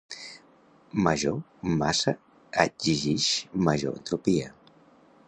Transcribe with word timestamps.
Major 1.07 1.43
massa 1.83 2.13
exigix 2.65 3.29
major 3.69 3.93
entropia. 4.01 4.53